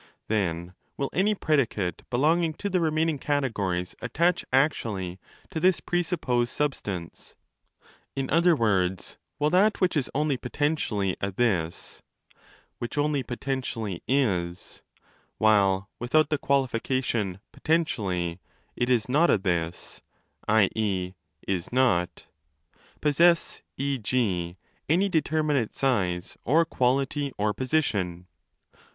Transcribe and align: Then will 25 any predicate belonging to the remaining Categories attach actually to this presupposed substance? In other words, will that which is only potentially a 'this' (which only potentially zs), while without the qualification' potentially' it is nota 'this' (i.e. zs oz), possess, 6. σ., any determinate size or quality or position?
Then 0.29 0.73
will 0.97 1.11
25 1.11 1.19
any 1.21 1.35
predicate 1.35 2.09
belonging 2.09 2.55
to 2.55 2.71
the 2.71 2.81
remaining 2.81 3.19
Categories 3.19 3.93
attach 4.01 4.43
actually 4.51 5.19
to 5.51 5.59
this 5.59 5.79
presupposed 5.79 6.51
substance? 6.51 7.35
In 8.15 8.27
other 8.31 8.55
words, 8.55 9.19
will 9.37 9.51
that 9.51 9.79
which 9.79 9.95
is 9.95 10.09
only 10.15 10.37
potentially 10.37 11.15
a 11.21 11.31
'this' 11.31 12.01
(which 12.79 12.97
only 12.97 13.21
potentially 13.21 14.01
zs), 14.09 14.81
while 15.37 15.87
without 15.99 16.29
the 16.29 16.39
qualification' 16.39 17.39
potentially' 17.53 18.39
it 18.75 18.89
is 18.89 19.07
nota 19.07 19.37
'this' 19.37 20.01
(i.e. 20.47 21.13
zs 21.47 21.77
oz), 21.77 22.25
possess, 23.01 23.61
6. 23.79 24.09
σ., 24.09 24.57
any 24.89 25.09
determinate 25.09 25.75
size 25.75 26.37
or 26.43 26.65
quality 26.65 27.31
or 27.37 27.53
position? 27.53 28.25